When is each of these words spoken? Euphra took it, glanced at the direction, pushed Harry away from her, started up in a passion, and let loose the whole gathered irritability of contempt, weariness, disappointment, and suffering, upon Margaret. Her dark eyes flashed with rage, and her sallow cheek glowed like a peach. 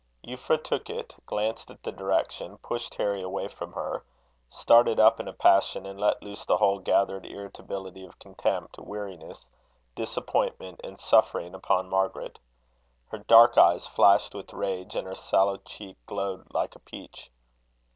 Euphra 0.25 0.57
took 0.57 0.89
it, 0.89 1.13
glanced 1.27 1.69
at 1.69 1.83
the 1.83 1.91
direction, 1.91 2.57
pushed 2.57 2.95
Harry 2.95 3.21
away 3.21 3.47
from 3.47 3.73
her, 3.73 4.03
started 4.49 4.99
up 4.99 5.19
in 5.19 5.27
a 5.27 5.31
passion, 5.33 5.85
and 5.85 5.99
let 5.99 6.23
loose 6.23 6.43
the 6.43 6.57
whole 6.57 6.79
gathered 6.79 7.23
irritability 7.27 8.03
of 8.03 8.17
contempt, 8.17 8.79
weariness, 8.79 9.45
disappointment, 9.95 10.81
and 10.83 10.97
suffering, 10.99 11.53
upon 11.53 11.87
Margaret. 11.87 12.39
Her 13.09 13.19
dark 13.19 13.59
eyes 13.59 13.85
flashed 13.85 14.33
with 14.33 14.53
rage, 14.53 14.95
and 14.95 15.05
her 15.05 15.13
sallow 15.13 15.57
cheek 15.57 15.97
glowed 16.07 16.51
like 16.51 16.75
a 16.75 16.79
peach. 16.79 17.29